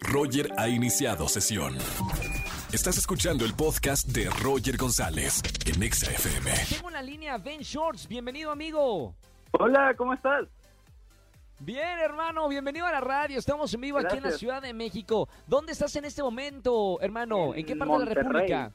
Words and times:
Roger 0.00 0.48
ha 0.56 0.68
iniciado 0.68 1.28
sesión. 1.28 1.76
Estás 2.72 2.98
escuchando 2.98 3.44
el 3.44 3.54
podcast 3.54 4.08
de 4.08 4.28
Roger 4.42 4.76
González 4.76 5.42
en 5.66 5.82
Exa 5.82 6.10
FM. 6.10 6.50
Tengo 6.70 6.88
en 6.88 6.94
la 6.94 7.02
línea 7.02 7.38
Ben 7.38 7.60
Shorts. 7.60 8.08
Bienvenido, 8.08 8.50
amigo. 8.50 9.14
Hola, 9.52 9.94
¿cómo 9.96 10.14
estás? 10.14 10.48
Bien, 11.60 11.98
hermano, 12.02 12.48
bienvenido 12.48 12.86
a 12.86 12.92
la 12.92 13.00
radio. 13.00 13.38
Estamos 13.38 13.72
en 13.74 13.80
vivo 13.82 13.98
aquí 13.98 14.16
en 14.16 14.24
la. 14.24 14.32
Ciudad 14.32 14.62
de 14.62 14.72
México. 14.72 15.28
¿Dónde 15.46 15.72
estás 15.72 15.94
en 15.96 16.04
este 16.04 16.22
momento, 16.22 17.00
hermano? 17.00 17.54
¿En, 17.54 17.64
qué 17.64 17.76
parte 17.76 17.98
de 17.98 18.04
la 18.04 18.14
República? 18.14 18.72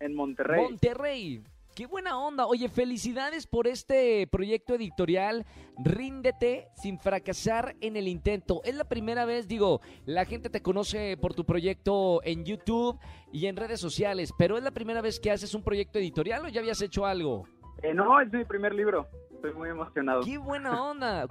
En 0.00 0.14
Monterrey. 0.14 0.62
Monterrey. 0.62 1.42
Qué 1.76 1.84
buena 1.84 2.18
onda. 2.18 2.46
Oye, 2.46 2.70
felicidades 2.70 3.46
por 3.46 3.66
este 3.66 4.26
proyecto 4.28 4.72
editorial. 4.72 5.44
Ríndete 5.76 6.68
sin 6.74 6.98
fracasar 6.98 7.76
en 7.82 7.96
el 7.96 8.08
intento. 8.08 8.62
Es 8.64 8.74
la 8.74 8.84
primera 8.84 9.26
vez, 9.26 9.46
digo, 9.46 9.82
la 10.06 10.24
gente 10.24 10.48
te 10.48 10.62
conoce 10.62 11.18
por 11.18 11.34
tu 11.34 11.44
proyecto 11.44 12.22
en 12.24 12.46
YouTube 12.46 12.98
y 13.30 13.44
en 13.44 13.56
redes 13.56 13.78
sociales, 13.78 14.32
pero 14.38 14.56
es 14.56 14.64
la 14.64 14.70
primera 14.70 15.02
vez 15.02 15.20
que 15.20 15.30
haces 15.30 15.52
un 15.54 15.62
proyecto 15.62 15.98
editorial 15.98 16.46
o 16.46 16.48
ya 16.48 16.62
habías 16.62 16.80
hecho 16.80 17.04
algo. 17.04 17.46
Eh, 17.82 17.92
no, 17.92 18.22
es 18.22 18.32
mi 18.32 18.46
primer 18.46 18.74
libro. 18.74 19.06
Estoy 19.34 19.52
muy 19.52 19.68
emocionado. 19.68 20.22
¡Qué 20.22 20.38
buena 20.38 20.82
onda! 20.82 21.26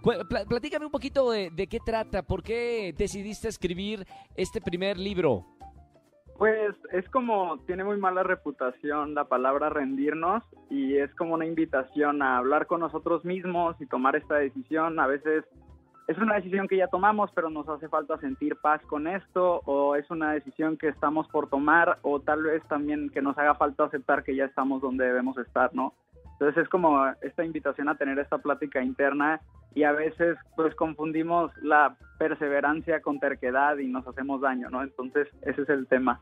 Platícame 0.47 0.85
un 0.85 0.91
poquito 0.91 1.31
de, 1.31 1.49
de 1.49 1.65
qué 1.65 1.79
trata, 1.83 2.21
por 2.21 2.43
qué 2.43 2.93
decidiste 2.95 3.47
escribir 3.47 4.05
este 4.35 4.61
primer 4.61 4.99
libro. 4.99 5.54
Pues 6.37 6.75
es 6.91 7.07
como, 7.09 7.59
tiene 7.65 7.85
muy 7.85 7.97
mala 7.97 8.23
reputación 8.23 9.13
la 9.13 9.23
palabra 9.25 9.69
rendirnos 9.69 10.43
y 10.69 10.97
es 10.97 11.13
como 11.15 11.35
una 11.35 11.45
invitación 11.45 12.21
a 12.21 12.37
hablar 12.37 12.67
con 12.67 12.81
nosotros 12.81 13.23
mismos 13.23 13.79
y 13.79 13.85
tomar 13.85 14.17
esta 14.17 14.35
decisión. 14.35 14.99
A 14.99 15.07
veces 15.07 15.45
es 16.07 16.17
una 16.17 16.35
decisión 16.35 16.67
que 16.67 16.75
ya 16.75 16.87
tomamos, 16.87 17.31
pero 17.33 17.49
nos 17.49 17.69
hace 17.69 17.87
falta 17.87 18.17
sentir 18.17 18.57
paz 18.57 18.81
con 18.83 19.07
esto 19.07 19.61
o 19.65 19.95
es 19.95 20.09
una 20.11 20.33
decisión 20.33 20.77
que 20.77 20.89
estamos 20.89 21.25
por 21.29 21.49
tomar 21.49 21.99
o 22.01 22.19
tal 22.19 22.43
vez 22.43 22.61
también 22.67 23.09
que 23.09 23.21
nos 23.21 23.37
haga 23.37 23.55
falta 23.55 23.85
aceptar 23.85 24.23
que 24.23 24.35
ya 24.35 24.43
estamos 24.43 24.81
donde 24.81 25.05
debemos 25.05 25.37
estar, 25.37 25.73
¿no? 25.73 25.93
Entonces 26.35 26.63
es 26.63 26.69
como 26.69 27.05
esta 27.21 27.45
invitación 27.45 27.87
a 27.87 27.95
tener 27.95 28.19
esta 28.19 28.37
plática 28.37 28.83
interna 28.83 29.39
y 29.73 29.83
a 29.83 29.93
veces 29.93 30.37
pues 30.55 30.75
confundimos 30.75 31.51
la 31.61 31.97
perseverancia 32.17 33.01
con 33.01 33.19
terquedad 33.19 33.77
y 33.77 33.87
nos 33.87 34.05
hacemos 34.07 34.41
daño, 34.41 34.69
¿no? 34.69 34.83
Entonces 34.83 35.27
ese 35.43 35.61
es 35.61 35.69
el 35.69 35.87
tema 35.87 36.21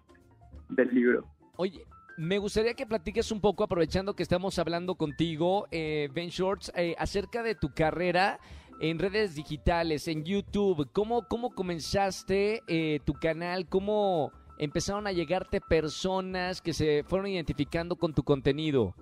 del 0.69 0.93
libro. 0.93 1.25
Oye, 1.55 1.85
me 2.17 2.37
gustaría 2.37 2.75
que 2.75 2.85
platiques 2.85 3.31
un 3.31 3.41
poco, 3.41 3.63
aprovechando 3.63 4.15
que 4.15 4.21
estamos 4.21 4.59
hablando 4.59 4.95
contigo, 4.95 5.67
eh, 5.71 6.09
Ben 6.13 6.29
Shorts, 6.29 6.71
eh, 6.75 6.95
acerca 6.99 7.41
de 7.41 7.55
tu 7.55 7.73
carrera 7.73 8.39
en 8.79 8.99
redes 8.99 9.33
digitales, 9.33 10.07
en 10.07 10.23
YouTube. 10.23 10.89
¿Cómo, 10.91 11.27
cómo 11.27 11.55
comenzaste 11.55 12.61
eh, 12.67 12.99
tu 13.03 13.13
canal? 13.13 13.67
¿Cómo 13.67 14.31
empezaron 14.59 15.07
a 15.07 15.11
llegarte 15.11 15.59
personas 15.59 16.61
que 16.61 16.73
se 16.73 17.03
fueron 17.03 17.27
identificando 17.27 17.95
con 17.95 18.13
tu 18.13 18.23
contenido? 18.23 18.93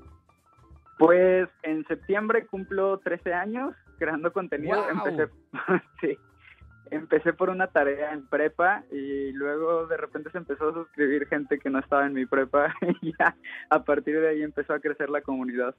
Pues 1.05 1.49
en 1.63 1.83
septiembre 1.87 2.45
cumplo 2.45 2.99
13 2.99 3.33
años 3.33 3.75
creando 3.97 4.31
contenido. 4.31 4.75
Empecé, 4.89 5.31
sí, 6.01 6.17
empecé 6.91 7.33
por 7.33 7.49
una 7.49 7.67
tarea 7.67 8.13
en 8.13 8.27
prepa 8.27 8.83
y 8.91 9.31
luego 9.31 9.87
de 9.87 9.97
repente 9.97 10.29
se 10.31 10.37
empezó 10.37 10.69
a 10.69 10.73
suscribir 10.73 11.27
gente 11.27 11.57
que 11.57 11.69
no 11.71 11.79
estaba 11.79 12.05
en 12.05 12.13
mi 12.13 12.25
prepa 12.27 12.73
y 13.01 13.13
ya 13.17 13.35
a 13.69 13.83
partir 13.83 14.19
de 14.19 14.29
ahí 14.29 14.43
empezó 14.43 14.73
a 14.73 14.79
crecer 14.79 15.09
la 15.09 15.21
comunidad. 15.21 15.73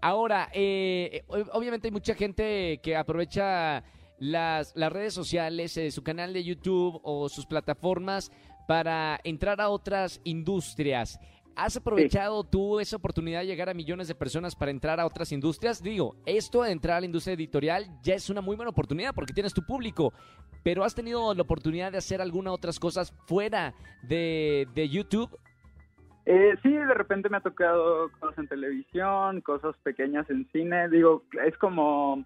Ahora, 0.00 0.48
eh, 0.52 1.22
ob- 1.28 1.48
obviamente 1.52 1.88
hay 1.88 1.92
mucha 1.92 2.14
gente 2.14 2.78
que 2.82 2.96
aprovecha 2.96 3.84
las, 4.18 4.74
las 4.76 4.92
redes 4.92 5.14
sociales, 5.14 5.76
eh, 5.76 5.90
su 5.90 6.02
canal 6.02 6.32
de 6.32 6.42
YouTube 6.44 7.00
o 7.04 7.28
sus 7.28 7.46
plataformas 7.46 8.30
para 8.66 9.18
entrar 9.24 9.60
a 9.60 9.68
otras 9.68 10.20
industrias. 10.24 11.18
¿Has 11.54 11.76
aprovechado 11.76 12.44
tú 12.44 12.80
esa 12.80 12.96
oportunidad 12.96 13.40
de 13.40 13.46
llegar 13.46 13.68
a 13.68 13.74
millones 13.74 14.08
de 14.08 14.14
personas 14.14 14.56
para 14.56 14.70
entrar 14.70 14.98
a 15.00 15.06
otras 15.06 15.32
industrias? 15.32 15.82
Digo, 15.82 16.16
esto 16.24 16.62
de 16.62 16.72
entrar 16.72 16.96
a 16.96 17.00
la 17.00 17.06
industria 17.06 17.34
editorial 17.34 17.86
ya 18.02 18.14
es 18.14 18.30
una 18.30 18.40
muy 18.40 18.56
buena 18.56 18.70
oportunidad 18.70 19.14
porque 19.14 19.34
tienes 19.34 19.52
tu 19.52 19.62
público, 19.62 20.12
pero 20.64 20.82
¿has 20.82 20.94
tenido 20.94 21.34
la 21.34 21.42
oportunidad 21.42 21.92
de 21.92 21.98
hacer 21.98 22.22
algunas 22.22 22.54
otras 22.54 22.78
cosas 22.80 23.12
fuera 23.26 23.74
de, 24.02 24.66
de 24.74 24.88
YouTube? 24.88 25.38
Eh, 26.24 26.54
sí, 26.62 26.72
de 26.72 26.94
repente 26.94 27.28
me 27.28 27.36
ha 27.36 27.40
tocado 27.40 28.10
cosas 28.18 28.38
en 28.38 28.48
televisión, 28.48 29.40
cosas 29.42 29.76
pequeñas 29.82 30.28
en 30.30 30.48
cine. 30.52 30.88
Digo, 30.88 31.24
es 31.44 31.58
como, 31.58 32.24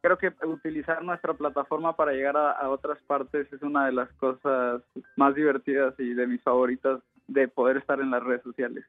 creo 0.00 0.18
que 0.18 0.32
utilizar 0.46 1.04
nuestra 1.04 1.34
plataforma 1.34 1.94
para 1.94 2.12
llegar 2.12 2.36
a, 2.36 2.52
a 2.52 2.70
otras 2.70 2.98
partes 3.06 3.52
es 3.52 3.62
una 3.62 3.86
de 3.86 3.92
las 3.92 4.10
cosas 4.14 4.82
más 5.16 5.34
divertidas 5.34 5.94
y 5.98 6.14
de 6.14 6.26
mis 6.26 6.42
favoritas 6.42 7.00
de 7.26 7.48
poder 7.48 7.76
estar 7.76 8.00
en 8.00 8.10
las 8.10 8.22
redes 8.22 8.42
sociales. 8.42 8.84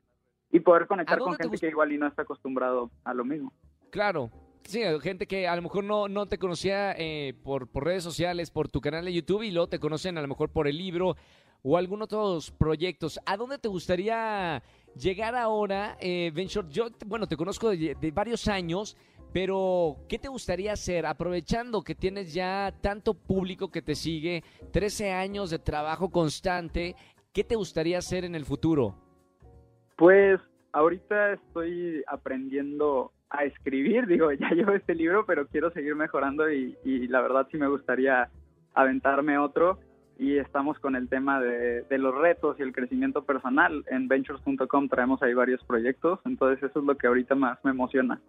Y 0.51 0.59
poder 0.59 0.88
conectar 0.88 1.19
con 1.19 1.35
gente 1.35 1.57
que 1.57 1.68
igual 1.68 1.91
y 1.91 1.97
no 1.97 2.07
está 2.07 2.22
acostumbrado 2.22 2.91
a 3.03 3.13
lo 3.13 3.25
mismo. 3.25 3.51
Claro. 3.90 4.29
Sí, 4.63 4.81
gente 5.01 5.28
que 5.28 5.47
a 5.47 5.56
lo 5.56 5.62
mejor 5.62 5.84
no, 5.84 6.07
no 6.07 6.25
te 6.25 6.40
conocía 6.40 6.94
eh, 6.97 7.35
por, 7.44 7.68
por 7.68 7.85
redes 7.85 8.03
sociales, 8.03 8.50
por 8.50 8.68
tu 8.68 8.81
canal 8.81 9.06
de 9.06 9.13
YouTube 9.13 9.44
y 9.44 9.51
luego 9.51 9.68
te 9.68 9.79
conocen 9.79 10.18
a 10.18 10.22
lo 10.22 10.28
mejor 10.28 10.50
por 10.50 10.68
el 10.68 10.78
libro 10.78 11.16
o 11.62 11.78
algún 11.78 12.01
otros 12.01 12.51
proyectos. 12.51 13.19
¿A 13.25 13.38
dónde 13.38 13.57
te 13.59 13.68
gustaría 13.68 14.63
llegar 14.95 15.35
ahora, 15.35 15.97
eh, 16.00 16.31
Ben 16.34 16.47
Short? 16.47 16.69
Yo, 16.69 16.90
bueno, 17.06 17.28
te 17.28 17.38
conozco 17.38 17.69
de, 17.69 17.95
de 18.00 18.12
varios 18.12 18.47
años, 18.47 18.97
pero 19.31 19.97
¿qué 20.07 20.18
te 20.18 20.29
gustaría 20.29 20.74
hacer? 20.74 21.06
Aprovechando 21.06 21.84
que 21.84 21.94
tienes 21.94 22.34
ya 22.34 22.74
tanto 22.81 23.13
público 23.13 23.69
que 23.69 23.81
te 23.81 23.94
sigue, 23.94 24.44
13 24.72 25.12
años 25.12 25.50
de 25.50 25.59
trabajo 25.59 26.09
constante, 26.09 26.95
¿qué 27.35 27.44
te 27.44 27.56
gustaría 27.56 27.97
hacer 27.97 28.23
en 28.23 28.34
el 28.34 28.46
futuro? 28.46 28.96
Pues 29.97 30.40
ahorita 30.72 31.34
estoy 31.34 32.01
aprendiendo 32.07 33.12
a 33.29 33.44
escribir, 33.44 34.07
digo, 34.07 34.31
ya 34.31 34.50
llevo 34.51 34.72
este 34.72 34.96
libro, 34.96 35.25
pero 35.25 35.45
quiero 35.47 35.69
seguir 35.72 35.95
mejorando 35.95 36.50
y, 36.51 36.75
y 36.84 37.07
la 37.07 37.22
verdad 37.22 37.47
sí 37.51 37.57
me 37.57 37.68
gustaría 37.68 38.29
aventarme 38.74 39.38
otro 39.38 39.79
y 40.18 40.38
estamos 40.38 40.79
con 40.79 40.95
el 40.95 41.09
tema 41.09 41.41
de, 41.41 41.81
de 41.81 41.97
los 41.97 42.16
retos 42.16 42.57
y 42.57 42.63
el 42.63 42.72
crecimiento 42.72 43.25
personal. 43.25 43.84
En 43.88 44.07
ventures.com 44.07 44.88
traemos 44.88 45.22
ahí 45.22 45.34
varios 45.34 45.62
proyectos, 45.66 46.19
entonces 46.24 46.63
eso 46.63 46.79
es 46.79 46.85
lo 46.85 46.95
que 46.95 47.07
ahorita 47.07 47.35
más 47.35 47.59
me 47.66 47.72
emociona. 47.72 48.22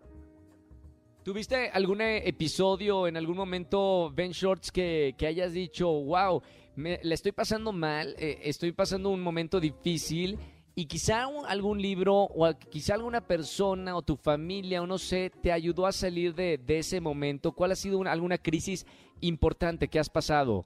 ¿Tuviste 1.26 1.70
algún 1.70 2.03
eh, 2.03 2.28
episodio 2.28 3.09
en 3.09 3.16
algún 3.16 3.37
momento, 3.37 4.12
Ben 4.14 4.31
Shorts, 4.31 4.70
que, 4.70 5.16
que 5.19 5.26
hayas 5.26 5.53
dicho, 5.53 5.88
wow, 5.88 6.41
me, 6.76 7.00
la 7.03 7.14
estoy 7.14 7.32
pasando 7.32 7.72
mal, 7.72 8.14
eh, 8.16 8.38
estoy 8.44 8.70
pasando 8.70 9.10
un 9.10 9.20
momento 9.20 9.59
difícil 9.59 10.38
y 10.76 10.86
quizá 10.86 11.25
algún 11.48 11.82
libro 11.82 12.15
o 12.15 12.48
quizá 12.70 12.94
alguna 12.94 13.22
persona 13.22 13.97
o 13.97 14.03
tu 14.03 14.15
familia 14.15 14.81
o 14.81 14.86
no 14.86 14.98
sé, 14.98 15.32
te 15.42 15.50
ayudó 15.50 15.86
a 15.86 15.91
salir 15.91 16.32
de, 16.32 16.59
de 16.59 16.78
ese 16.78 17.00
momento? 17.00 17.50
¿Cuál 17.50 17.72
ha 17.72 17.75
sido 17.75 17.98
una- 17.98 18.12
alguna 18.12 18.38
crisis 18.38 18.86
importante 19.20 19.88
que 19.88 19.98
has 19.98 20.09
pasado? 20.09 20.65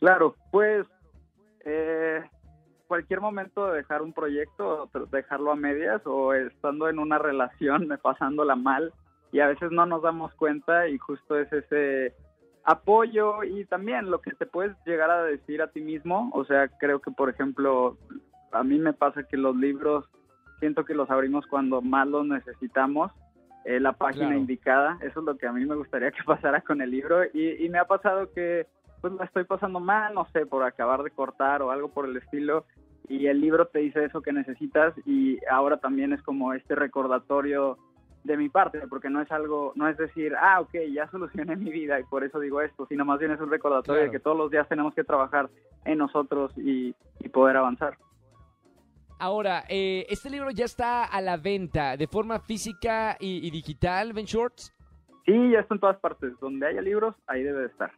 Claro, 0.00 0.34
pues 0.50 0.88
eh, 1.64 2.20
cualquier 2.88 3.20
momento 3.20 3.68
de 3.68 3.76
dejar 3.76 4.02
un 4.02 4.12
proyecto, 4.12 4.90
dejarlo 5.12 5.52
a 5.52 5.54
medias 5.54 6.02
o 6.04 6.34
estando 6.34 6.88
en 6.88 6.98
una 6.98 7.18
relación, 7.18 7.88
pasándola 8.02 8.56
mal 8.56 8.92
y 9.34 9.40
a 9.40 9.48
veces 9.48 9.72
no 9.72 9.84
nos 9.84 10.00
damos 10.00 10.32
cuenta 10.36 10.86
y 10.88 10.96
justo 10.96 11.36
es 11.36 11.52
ese 11.52 12.14
apoyo 12.62 13.42
y 13.42 13.64
también 13.64 14.08
lo 14.08 14.20
que 14.20 14.30
te 14.30 14.46
puedes 14.46 14.76
llegar 14.86 15.10
a 15.10 15.24
decir 15.24 15.60
a 15.60 15.66
ti 15.72 15.80
mismo, 15.80 16.30
o 16.32 16.44
sea, 16.44 16.68
creo 16.78 17.00
que 17.00 17.10
por 17.10 17.30
ejemplo, 17.30 17.98
a 18.52 18.62
mí 18.62 18.78
me 18.78 18.92
pasa 18.92 19.24
que 19.24 19.36
los 19.36 19.56
libros 19.56 20.04
siento 20.60 20.84
que 20.84 20.94
los 20.94 21.10
abrimos 21.10 21.44
cuando 21.48 21.82
más 21.82 22.06
los 22.06 22.24
necesitamos, 22.24 23.10
eh, 23.64 23.80
la 23.80 23.92
página 23.94 24.26
Claro. 24.26 24.38
indicada, 24.38 24.98
eso 25.02 25.18
es 25.18 25.26
lo 25.26 25.36
que 25.36 25.48
a 25.48 25.52
mí 25.52 25.66
me 25.66 25.74
gustaría 25.74 26.12
que 26.12 26.22
pasara 26.24 26.60
con 26.60 26.80
el 26.80 26.92
libro 26.92 27.24
y, 27.24 27.64
y 27.64 27.68
me 27.68 27.78
ha 27.80 27.86
pasado 27.86 28.32
que 28.32 28.68
pues 29.00 29.12
la 29.14 29.24
estoy 29.24 29.42
pasando 29.42 29.80
mal, 29.80 30.14
no 30.14 30.28
sé, 30.32 30.46
por 30.46 30.62
acabar 30.62 31.02
de 31.02 31.10
cortar 31.10 31.60
o 31.60 31.72
algo 31.72 31.88
por 31.88 32.06
el 32.08 32.16
estilo, 32.18 32.66
y 33.08 33.26
el 33.26 33.40
libro 33.40 33.66
te 33.66 33.80
dice 33.80 34.04
eso 34.04 34.22
que 34.22 34.32
necesitas 34.32 34.94
y 35.04 35.38
ahora 35.50 35.78
también 35.78 36.12
es 36.12 36.22
como 36.22 36.54
este 36.54 36.76
recordatorio 36.76 37.78
de 38.24 38.36
mi 38.36 38.48
parte, 38.48 38.80
porque 38.88 39.10
no 39.10 39.20
es 39.20 39.30
algo, 39.30 39.72
no 39.76 39.86
es 39.88 39.96
decir, 39.96 40.34
ah, 40.40 40.60
ok, 40.60 40.74
ya 40.92 41.08
solucioné 41.10 41.56
mi 41.56 41.70
vida 41.70 42.00
y 42.00 42.04
por 42.04 42.24
eso 42.24 42.40
digo 42.40 42.60
esto, 42.62 42.86
sino 42.86 43.04
más 43.04 43.18
bien 43.18 43.30
es 43.32 43.40
un 43.40 43.50
recordatorio 43.50 44.00
Claro. 44.00 44.12
de 44.12 44.18
que 44.18 44.22
todos 44.22 44.36
los 44.36 44.50
días 44.50 44.68
tenemos 44.68 44.94
que 44.94 45.04
trabajar 45.04 45.48
en 45.84 45.98
nosotros 45.98 46.52
y, 46.56 46.94
y 47.20 47.28
poder 47.28 47.56
avanzar. 47.58 47.96
Ahora, 49.18 49.64
eh, 49.68 50.06
este 50.08 50.28
libro 50.28 50.50
ya 50.50 50.64
está 50.64 51.04
a 51.04 51.20
la 51.20 51.36
venta 51.36 51.96
de 51.96 52.06
forma 52.08 52.40
física 52.40 53.16
y, 53.20 53.46
y 53.46 53.50
digital, 53.50 54.12
Ben 54.12 54.24
Shorts. 54.24 54.74
Sí, 55.24 55.50
ya 55.52 55.60
está 55.60 55.74
en 55.74 55.80
todas 55.80 55.98
partes, 56.00 56.32
donde 56.40 56.66
haya 56.66 56.80
libros, 56.82 57.14
ahí 57.26 57.42
debe 57.42 57.60
de 57.60 57.66
estar. 57.66 57.92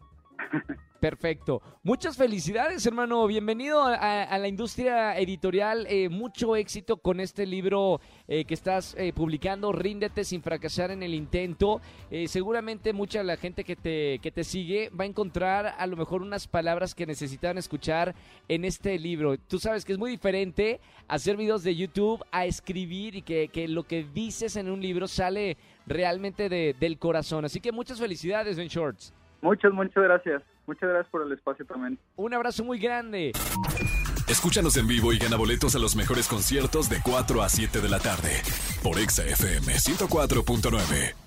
Perfecto. 1.00 1.62
Muchas 1.82 2.16
felicidades, 2.16 2.84
hermano. 2.86 3.26
Bienvenido 3.26 3.82
a, 3.84 4.38
la 4.38 4.48
industria 4.48 5.16
editorial. 5.18 5.86
Eh, 5.88 6.08
mucho 6.08 6.56
éxito 6.56 6.96
con 6.96 7.20
este 7.20 7.44
libro 7.46 8.00
eh, 8.26 8.44
que 8.44 8.54
estás 8.54 8.94
eh, 8.98 9.12
publicando, 9.12 9.72
Ríndete 9.72 10.24
sin 10.24 10.42
fracasar 10.42 10.90
en 10.90 11.02
el 11.02 11.14
intento. 11.14 11.80
Seguramente 12.26 12.92
mucha 12.92 13.18
de 13.18 13.24
la 13.24 13.36
gente 13.36 13.62
que 13.62 13.76
te, 13.76 14.18
que 14.20 14.32
te 14.32 14.42
sigue 14.42 14.90
va 14.90 15.04
a 15.04 15.06
encontrar 15.06 15.74
a 15.78 15.86
lo 15.86 15.96
mejor 15.96 16.22
unas 16.22 16.48
palabras 16.48 16.94
que 16.94 17.06
necesitan 17.06 17.58
escuchar 17.58 18.14
en 18.48 18.64
este 18.64 18.98
libro. 18.98 19.36
Tú 19.38 19.58
sabes 19.58 19.84
que 19.84 19.92
es 19.92 19.98
muy 19.98 20.10
diferente 20.10 20.80
hacer 21.08 21.36
videos 21.36 21.62
de 21.62 21.76
YouTube 21.76 22.24
a 22.32 22.46
escribir 22.46 23.16
y 23.16 23.22
que, 23.22 23.48
que 23.48 23.68
lo 23.68 23.84
que 23.84 24.02
dices 24.02 24.56
en 24.56 24.70
un 24.70 24.80
libro 24.80 25.06
sale 25.08 25.56
realmente 25.86 26.48
de- 26.48 26.74
del 26.80 26.98
corazón. 26.98 27.44
Así 27.44 27.60
que 27.60 27.70
muchas 27.70 28.00
felicidades, 28.00 28.56
Ben 28.56 28.68
Shorts. 28.68 29.12
Muchas, 29.40 29.72
muchas 29.72 30.02
gracias. 30.02 30.42
Muchas 30.66 30.88
gracias 30.88 31.10
por 31.10 31.22
el 31.22 31.32
espacio 31.32 31.64
también. 31.64 31.98
Un 32.16 32.34
abrazo 32.34 32.64
muy 32.64 32.78
grande. 32.78 33.32
Escúchanos 34.28 34.76
en 34.76 34.88
vivo 34.88 35.12
y 35.12 35.18
gana 35.18 35.36
boletos 35.36 35.76
a 35.76 35.78
los 35.78 35.94
mejores 35.94 36.26
conciertos 36.26 36.88
de 36.88 37.00
4 37.02 37.42
a 37.42 37.48
7 37.48 37.80
de 37.80 37.88
la 37.88 38.00
tarde 38.00 38.42
por 38.82 38.98
Exa 38.98 39.24
FM 39.24 39.74
104.9. 39.74 41.25